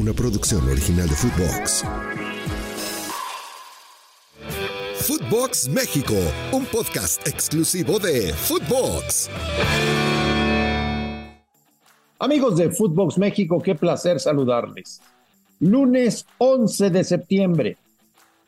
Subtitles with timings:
[0.00, 1.84] Una producción original de Footbox.
[4.94, 6.14] Footbox México,
[6.52, 9.28] un podcast exclusivo de Footbox.
[12.18, 15.02] Amigos de Footbox México, qué placer saludarles.
[15.58, 17.76] Lunes 11 de septiembre,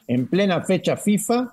[0.06, 1.52] en plena fecha FIFA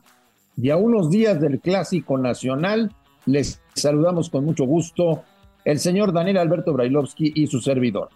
[0.55, 2.95] y a unos días del Clásico Nacional,
[3.25, 5.25] les saludamos con mucho gusto
[5.65, 8.07] el señor Daniel Alberto Brailovsky y su servidor.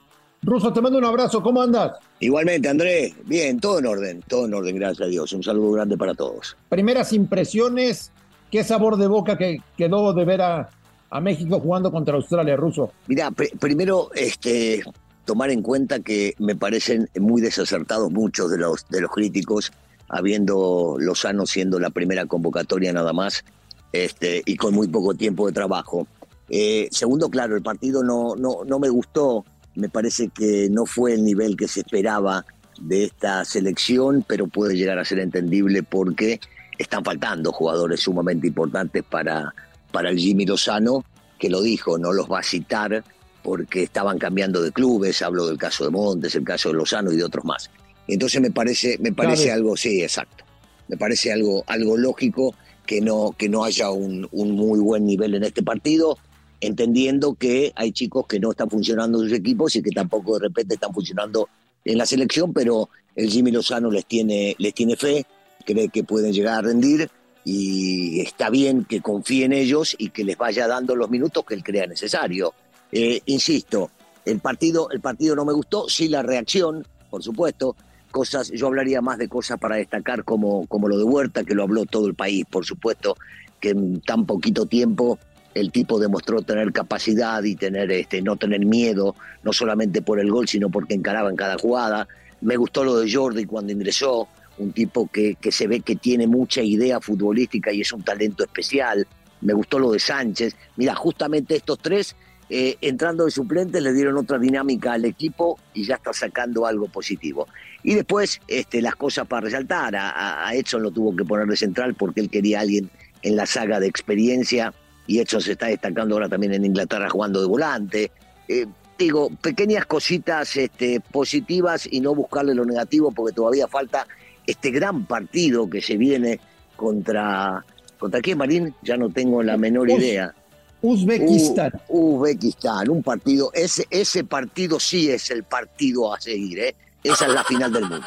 [0.44, 1.94] Ruso, te mando un abrazo, ¿cómo andas?
[2.19, 5.31] Igualmente, Andrés, bien, todo en orden, todo en orden, gracias a Dios.
[5.31, 6.58] Un saludo grande para todos.
[6.67, 8.11] Primeras impresiones,
[8.52, 10.69] qué sabor de boca que quedó de ver a,
[11.09, 12.91] a México jugando contra Australia, Ruso.
[13.08, 14.83] Mira, primero, este,
[15.23, 19.72] tomar en cuenta que me parecen muy desacertados muchos de los, de los críticos,
[20.09, 23.45] habiendo Lozano siendo la primera convocatoria nada más,
[23.94, 26.05] este, y con muy poco tiempo de trabajo.
[26.50, 31.13] Eh, segundo, claro, el partido no, no, no me gustó, me parece que no fue
[31.13, 32.45] el nivel que se esperaba
[32.79, 36.39] de esta selección, pero puede llegar a ser entendible porque
[36.77, 39.53] están faltando jugadores sumamente importantes para,
[39.91, 41.06] para el Jimmy Lozano,
[41.39, 43.03] que lo dijo, no los va a citar
[43.44, 47.17] porque estaban cambiando de clubes, hablo del caso de Montes, el caso de Lozano y
[47.17, 47.69] de otros más.
[48.07, 49.57] Entonces me parece, me parece Claro.
[49.59, 50.44] algo, sí, exacto.
[50.88, 52.55] Me parece algo, algo lógico
[52.85, 56.17] que no, que no haya un, un muy buen nivel en este partido,
[56.66, 60.47] entendiendo que hay chicos que no están funcionando en sus equipos y que tampoco de
[60.47, 61.50] repente están funcionando
[61.84, 65.25] en la selección, pero el Jimmy Lozano les tiene, les tiene fe,
[65.66, 67.09] cree que pueden llegar a rendir
[67.44, 71.53] y está bien que confíe en ellos y que les vaya dando los minutos que
[71.53, 72.53] él crea necesario.
[72.91, 73.91] Eh, insisto,
[74.23, 77.75] el partido, el partido no me gustó, sí la reacción, por supuesto,
[78.12, 81.63] cosas, yo hablaría más de cosas para destacar como, como lo de Huerta, que lo
[81.63, 83.18] habló todo el país, por supuesto,
[83.59, 85.19] que en tan poquito tiempo
[85.53, 90.31] el tipo demostró tener capacidad y tener este no tener miedo, no solamente por el
[90.31, 92.08] gol, sino porque encaraba en cada jugada.
[92.41, 94.28] Me gustó lo de Jordi cuando ingresó,
[94.58, 98.44] un tipo que, que se ve que tiene mucha idea futbolística y es un talento
[98.44, 99.08] especial.
[99.41, 100.56] Me gustó lo de Sánchez.
[100.75, 102.16] Mira, justamente estos tres,
[102.50, 106.88] eh, entrando de suplentes, le dieron otra dinámica al equipo y ya está sacando algo
[106.88, 107.47] positivo.
[107.84, 109.96] Y después, este, las cosas para resaltar.
[109.96, 112.90] A, a- Edson lo tuvo que poner de central porque él quería a alguien
[113.22, 114.74] en la saga de experiencia
[115.08, 118.12] y Edson se está destacando ahora también en Inglaterra jugando de volante.
[118.47, 118.66] Eh,
[118.97, 124.08] digo, pequeñas cositas este, positivas y no buscarle lo negativo porque todavía falta
[124.46, 126.40] este gran partido que se viene
[126.75, 127.66] contra...
[127.97, 128.75] ¿Contra quién, Marín?
[128.81, 130.34] Ya no tengo la menor Uz- idea.
[130.81, 131.72] Uzbekistán.
[131.88, 136.75] U- Uzbekistán, un partido, ese, ese partido sí es el partido a seguir, ¿eh?
[137.02, 138.06] Esa es la final del mundo.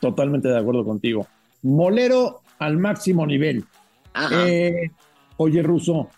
[0.00, 1.26] Totalmente de acuerdo contigo.
[1.62, 3.64] Molero al máximo nivel.
[4.14, 4.48] Ajá.
[4.48, 4.90] Eh,
[5.36, 6.08] oye, Ruso,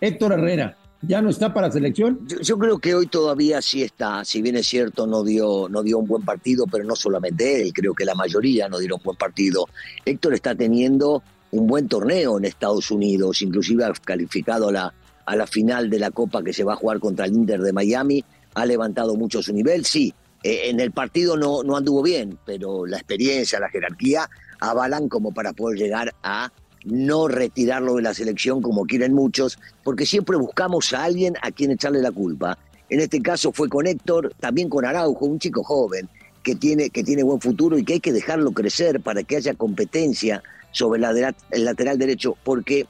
[0.00, 2.26] Héctor Herrera, ¿ya no está para selección?
[2.42, 5.98] Yo, creo que hoy todavía sí está, si bien es cierto, no dio, no dio
[5.98, 9.66] un buen partido, pero no solamente él, creo que la mayoría no dieron buen partido.
[10.04, 14.94] Héctor está teniendo un buen torneo en Estados Unidos, inclusive ha calificado a la,
[15.24, 17.72] a la final de la Copa que se va a jugar contra el Inter de
[17.72, 20.12] Miami, ha levantado mucho su nivel, sí,
[20.42, 24.28] eh, en el partido no, no anduvo bien, pero la experiencia, la jerarquía
[24.60, 26.50] avalan como para poder llegar a
[26.86, 31.72] no retirarlo de la selección como quieren muchos, porque siempre buscamos a alguien a quien
[31.72, 32.58] echarle la culpa.
[32.88, 36.08] En este caso fue con Héctor, también con Araujo, un chico joven
[36.44, 39.54] que tiene, que tiene buen futuro y que hay que dejarlo crecer para que haya
[39.54, 42.86] competencia sobre el lateral derecho, porque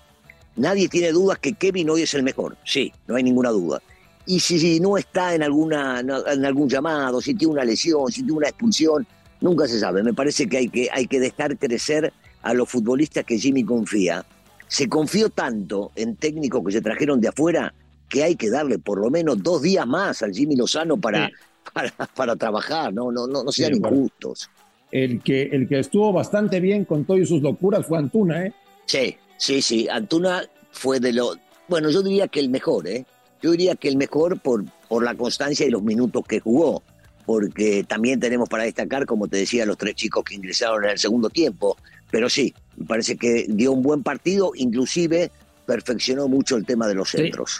[0.57, 3.81] nadie tiene dudas que Kevin hoy es el mejor, sí, no hay ninguna duda.
[4.27, 8.23] Y si, si no está en, alguna, en algún llamado, si tiene una lesión, si
[8.23, 9.07] tiene una expulsión,
[9.41, 10.03] nunca se sabe.
[10.03, 12.13] Me parece que hay que, hay que dejar crecer
[12.47, 14.25] a los futbolistas que Jimmy confía.
[14.69, 17.75] Se confió tanto en técnicos que se trajeron de afuera
[18.09, 21.29] que hay que darle por lo menos dos días más al Jimmy Lozano para,
[21.75, 24.49] para, para trabajar, no, no, no, no sean injustos.
[24.93, 28.53] El que, el que estuvo bastante bien con todas sus locuras fue Antuna, ¿eh?
[28.87, 29.89] Sí, sí, sí.
[29.91, 31.35] Antuna fue de lo.
[31.67, 33.05] Bueno, yo diría que el mejor, ¿eh?
[33.43, 36.85] Yo diría que el mejor por, por la constancia y los minutos que jugó.
[37.27, 40.99] Porque también tenemos para destacar, como te decía, los tres chicos que ingresaron en el
[40.99, 41.77] segundo tiempo.
[42.11, 45.31] Pero sí, me parece que dio un buen partido, inclusive
[45.67, 47.58] perfeccionó mucho el tema de los centros.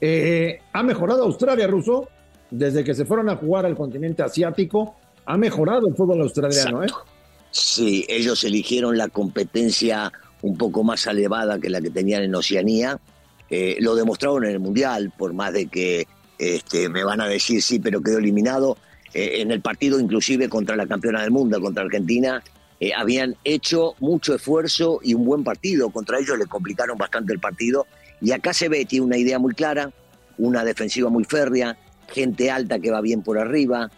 [0.00, 2.08] Eh, ha mejorado Australia, Ruso,
[2.50, 4.96] desde que se fueron a jugar al continente asiático.
[5.26, 6.88] Ha mejorado el fútbol australiano, ¿eh?
[7.50, 10.12] Sí, ellos eligieron la competencia
[10.42, 12.98] un poco más elevada que la que tenían en Oceanía.
[13.48, 16.06] Eh, lo demostraron en el Mundial, por más de que
[16.38, 18.76] este, me van a decir sí, pero quedó eliminado.
[19.14, 22.42] Eh, en el partido, inclusive contra la campeona del mundo, contra Argentina,
[22.80, 25.90] eh, habían hecho mucho esfuerzo y un buen partido.
[25.90, 27.86] Contra ellos le complicaron bastante el partido.
[28.20, 29.92] Y acá se ve, tiene una idea muy clara,
[30.38, 31.76] una defensiva muy férrea,
[32.08, 33.90] gente alta que va bien por arriba,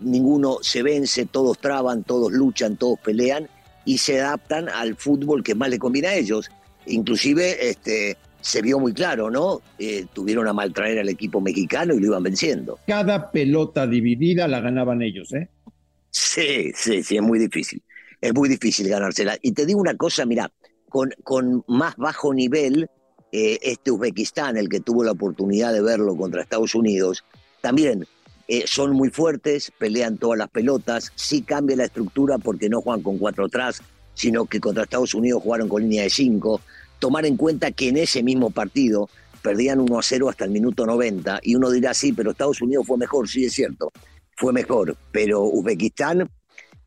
[0.00, 3.48] ninguno se vence, todos traban, todos luchan, todos pelean
[3.84, 6.50] y se adaptan al fútbol que más le conviene a ellos.
[6.86, 9.60] Inclusive este, se vio muy claro, ¿no?
[9.78, 12.78] Eh, tuvieron a maltraer al equipo mexicano y lo iban venciendo.
[12.86, 15.48] Cada pelota dividida la ganaban ellos, ¿eh?
[16.14, 17.82] Sí, sí, sí, es muy difícil.
[18.20, 19.36] Es muy difícil ganársela.
[19.42, 20.48] Y te digo una cosa, mira,
[20.88, 22.88] con, con más bajo nivel,
[23.32, 27.24] eh, este Uzbekistán, el que tuvo la oportunidad de verlo contra Estados Unidos,
[27.60, 28.06] también
[28.46, 33.02] eh, son muy fuertes, pelean todas las pelotas, sí cambia la estructura porque no juegan
[33.02, 33.82] con cuatro atrás,
[34.14, 36.60] sino que contra Estados Unidos jugaron con línea de cinco.
[37.00, 39.08] Tomar en cuenta que en ese mismo partido
[39.42, 42.86] perdían 1 a 0 hasta el minuto 90 y uno dirá, sí, pero Estados Unidos
[42.86, 43.92] fue mejor, sí es cierto,
[44.36, 46.30] fue mejor, pero Uzbekistán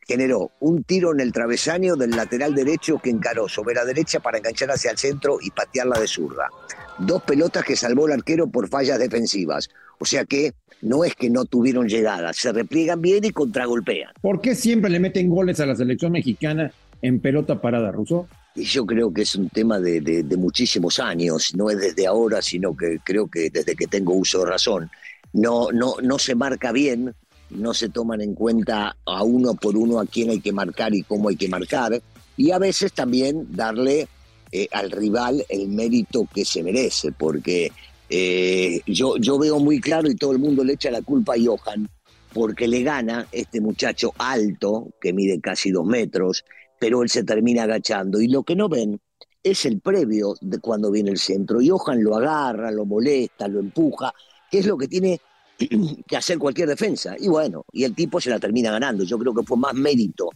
[0.08, 4.38] generó un tiro en el travesaño del lateral derecho que encaró sobre la derecha para
[4.38, 6.50] enganchar hacia el centro y patearla de zurda.
[6.98, 9.70] Dos pelotas que salvó el arquero por fallas defensivas.
[10.00, 14.14] O sea que no es que no tuvieron llegada, se repliegan bien y contragolpean.
[14.22, 16.72] ¿Por qué siempre le meten goles a la selección mexicana
[17.02, 18.28] en pelota parada, Ruso?
[18.56, 22.42] Y yo creo que es un tema de, de, muchísimos años, no es desde ahora,
[22.42, 24.90] sino que creo que desde que tengo uso de razón.
[25.34, 27.14] No, no, no se marca bien,
[27.50, 31.04] no se toman en cuenta a uno por uno a quién hay que marcar y
[31.04, 32.02] cómo hay que marcar,
[32.36, 34.08] y a veces también darle
[34.52, 37.72] eh, al rival el mérito que se merece, porque
[38.10, 41.38] eh, yo, yo veo muy claro y todo el mundo le echa la culpa a
[41.44, 41.90] Johan
[42.34, 46.46] porque le gana este muchacho alto, que mide casi dos metros,
[46.80, 48.22] pero él se termina agachando.
[48.22, 49.00] Y lo que no ven
[49.42, 51.60] es el previo de cuando viene el centro.
[51.66, 54.14] Johan lo agarra, lo molesta, lo empuja,
[54.52, 55.20] que es lo que tiene
[55.58, 57.16] que hacer cualquier defensa.
[57.18, 59.04] Y bueno, y el tipo se la termina ganando.
[59.04, 60.30] Yo creo que fue más mérito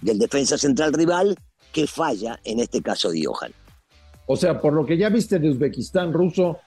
[0.00, 1.36] del defensa central rival
[1.72, 3.52] que falla en este caso de Johan.
[4.26, 6.58] O sea, por lo que ya viste de Uzbekistán ruso,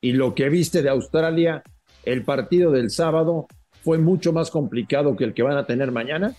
[0.00, 1.62] y lo que viste de Australia,
[2.04, 3.46] el partido del sábado
[3.82, 6.34] fue mucho más complicado que el que van a tener mañana.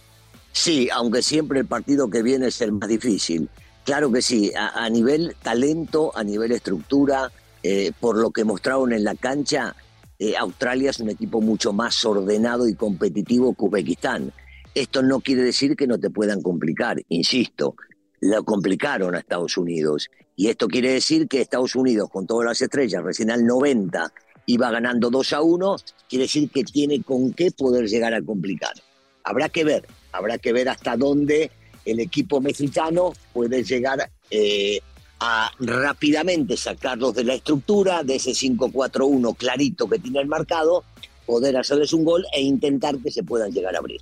[0.51, 3.49] Sí, aunque siempre el partido que viene es el más difícil.
[3.83, 7.31] Claro que sí, a, nivel talento, a nivel estructura,
[7.63, 9.75] eh, por lo que mostraron en la cancha,
[10.19, 14.33] eh, Australia es un equipo mucho más ordenado y competitivo que Uzbekistán.
[14.75, 17.75] Esto no quiere decir que no te puedan complicar, insisto,
[18.19, 20.09] lo complicaron a Estados Unidos.
[20.35, 24.11] Y esto quiere decir que Estados Unidos, con todas las estrellas, recién al 90
[24.45, 25.75] iba ganando 2 a 1,
[26.09, 28.73] quiere decir que tiene con qué poder llegar a complicar.
[29.23, 31.51] Habrá que ver, habrá que ver hasta dónde
[31.85, 34.81] el equipo mexicano puede llegar eh,
[35.19, 40.83] a rápidamente sacarlos de la estructura, de ese 5-4-1 clarito que tiene el marcado,
[41.25, 44.01] poder hacerles un gol e intentar que se puedan llegar a abrir.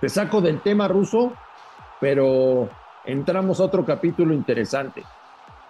[0.00, 1.32] Te saco del tema ruso,
[2.00, 2.68] pero
[3.04, 5.02] entramos a otro capítulo interesante.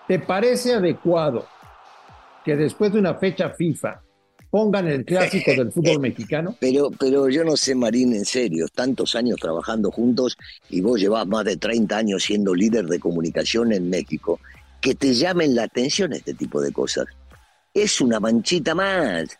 [0.08, 1.46] ¿Te parece adecuado
[2.44, 4.02] que después de una fecha FIFA
[4.50, 6.56] pongan el clásico del fútbol mexicano?
[6.58, 10.36] Pero, pero yo no sé, Marín, en serio, tantos años trabajando juntos
[10.70, 14.40] y vos llevás más de 30 años siendo líder de comunicación en México,
[14.80, 17.06] que te llamen la atención este tipo de cosas.
[17.72, 19.38] Es una manchita más.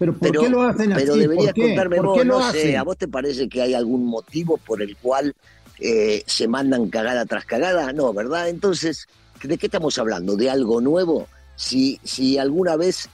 [0.00, 1.02] ¿Pero por qué lo hacen así?
[1.02, 1.60] Pero deberías ¿Por qué?
[1.60, 2.76] contarme ¿Por vos, qué lo no sé, hacen?
[2.78, 5.34] ¿a vos te parece que hay algún motivo por el cual
[5.78, 7.92] eh, se mandan cagada tras cagada?
[7.92, 8.48] No, ¿verdad?
[8.48, 9.06] Entonces,
[9.42, 10.36] ¿de qué estamos hablando?
[10.36, 11.28] ¿De algo nuevo?
[11.54, 13.10] Si, si alguna vez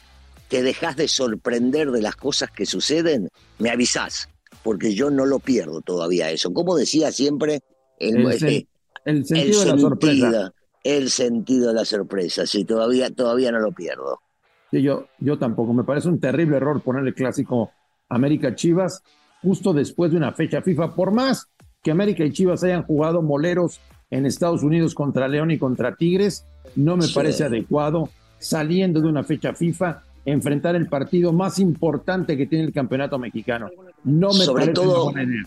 [0.49, 3.29] te dejas de sorprender de las cosas que suceden,
[3.59, 4.29] me avisás,
[4.63, 6.53] porque yo no lo pierdo todavía eso.
[6.53, 7.61] Como decía siempre,
[7.99, 8.67] el, El sen- eh,
[9.05, 10.53] el sentido de la sorpresa.
[10.85, 14.21] El sentido de la sorpresa, sí, todavía, todavía no lo pierdo.
[14.83, 15.73] Yo, yo tampoco.
[15.73, 17.71] Me parece un terrible error ponerle clásico
[18.09, 19.03] América Chivas
[19.43, 20.95] justo después de una fecha FIFA.
[20.95, 21.49] Por más
[21.83, 23.81] que América y Chivas hayan jugado moleros
[24.11, 27.15] en Estados Unidos contra León y contra Tigres, no me Sí.
[27.15, 32.73] parece adecuado saliendo de una fecha FIFA enfrentar el partido más importante que tiene el
[32.73, 33.69] campeonato mexicano.
[34.05, 35.43] No me Sobre parece todo- una buena idea.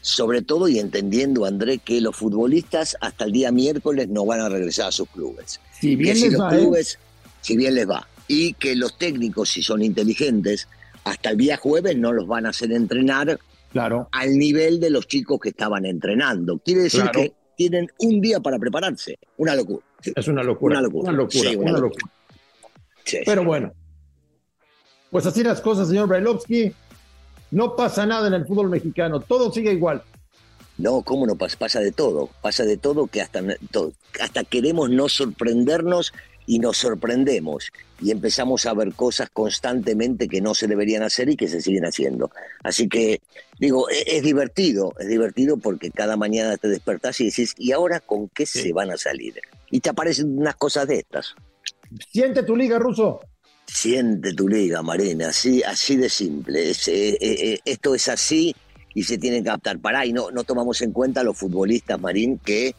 [0.00, 4.48] Sobre todo y entendiendo, André, que los futbolistas hasta el día miércoles no van a
[4.48, 5.60] regresar a sus clubes.
[5.80, 6.30] Si bien si ¿eh?
[6.50, 6.98] clubes,
[7.40, 10.66] si bien les va, y que los técnicos, si son inteligentes,
[11.04, 13.38] hasta el día jueves no los van a hacer entrenar
[13.72, 14.08] Claro.
[14.12, 16.58] al nivel de los chicos que estaban entrenando.
[16.58, 17.20] Quiere decir Claro.
[17.20, 19.18] que tienen un día para prepararse.
[19.36, 19.84] Una locura.
[20.02, 20.78] Es una locura.
[20.78, 21.10] Una locura.
[21.10, 21.50] Una locura.
[21.50, 22.10] Sí, una una locura.
[23.04, 23.72] Sí, Pero bueno,
[25.10, 26.72] pues así las cosas, señor Brailovsky.
[27.50, 30.02] No pasa nada en el fútbol mexicano, todo sigue igual.
[30.78, 31.58] No, ¿cómo no pasa?
[31.58, 32.30] Pasa de todo.
[32.40, 33.42] Pasa de todo que hasta,
[34.20, 36.12] hasta queremos no sorprendernos
[36.52, 37.72] y nos sorprendemos.
[37.98, 41.86] Y empezamos a ver cosas constantemente que no se deberían hacer y que se siguen
[41.86, 42.30] haciendo.
[42.62, 43.22] Así que,
[43.58, 44.92] digo, e- es, divertido.
[44.98, 48.90] Es divertido porque cada mañana te despertás y decís, ¿y ahora con qué se van
[48.90, 49.40] a salir?
[49.70, 51.34] Y te aparecen unas cosas de estas.
[52.10, 53.20] Siente tu liga, Ruso.
[53.66, 56.68] Siente tu liga, Marina, así, así de simple.
[56.68, 58.54] Es, eh, eh, eh, esto es así
[58.92, 59.78] y se tienen que adaptar.
[59.78, 62.74] Pará, y no, no tomamos en cuenta a los futbolistas, Marín, que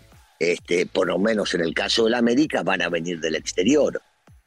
[0.51, 4.01] este, por lo menos en el caso del América van a venir del exterior.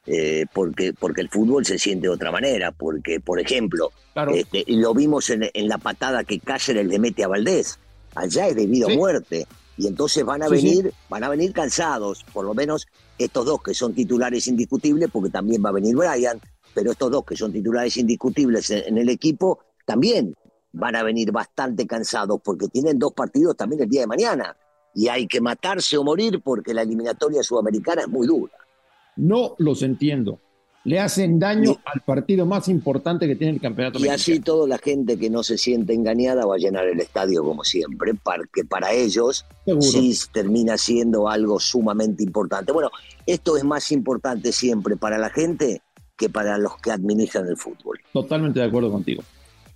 [0.09, 2.71] eh, porque, porque el fútbol se siente de otra manera.
[2.71, 4.31] Porque, por ejemplo, Claro.
[4.33, 7.77] este, lo vimos en, en la patada que Cáceres le mete a Valdés.
[8.15, 8.93] Allá es debido Sí.
[8.93, 9.47] a muerte.
[9.77, 10.65] Y entonces van a Sí, sí.
[10.67, 12.87] venir, van a venir cansados, por lo menos
[13.17, 16.39] estos dos que son titulares indiscutibles, porque también va a venir Brian,
[16.73, 20.33] pero estos dos que son titulares indiscutibles en, en el equipo también
[20.71, 24.55] van a venir bastante cansados porque tienen dos partidos también el día de mañana.
[24.99, 28.51] Y hay que matarse o morir porque la eliminatoria sudamericana es muy dura.
[29.15, 30.39] No los entiendo.
[30.85, 34.15] Le hacen daño al partido más importante que tiene el campeonato Y mexicano.
[34.15, 37.63] así toda la gente que no se siente engañada va a llenar el estadio como
[37.63, 39.81] siempre, porque para ellos Seguro.
[39.83, 42.71] sí termina siendo algo sumamente importante.
[42.71, 42.89] Bueno,
[43.27, 45.83] esto es más importante siempre para la gente
[46.17, 47.99] que para los que administran el fútbol.
[48.13, 49.21] Totalmente de acuerdo contigo.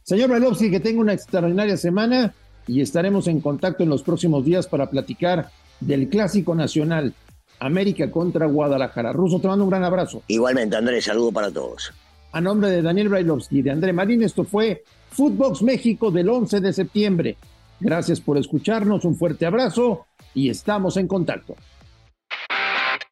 [0.02, 2.34] Señor Brailovsky, que tenga una extraordinaria semana
[2.72, 5.50] y estaremos en contacto en los próximos días para platicar
[5.82, 7.14] del Clásico Nacional
[7.60, 9.12] América contra Guadalajara.
[9.12, 10.24] Ruso, te mando un gran abrazo.
[10.28, 11.92] Igualmente, Andrés, saludo para todos.
[12.32, 16.62] A nombre de Daniel Brailovsky y de André Marín, esto fue Footbox México del 11
[16.62, 17.38] de septiembre.
[17.82, 21.56] Gracias por escucharnos, un fuerte abrazo y estamos en contacto.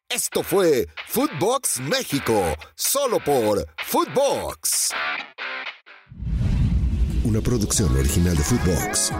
[0.08, 2.42] Esto fue Footbox México,
[2.74, 4.94] solo por Footbox.
[7.24, 9.12] Una producción original de Footbox.